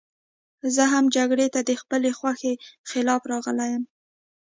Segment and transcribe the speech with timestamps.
[0.75, 2.53] زه هم جګړې ته د خپلې خوښې
[2.89, 3.83] خلاف راغلی یم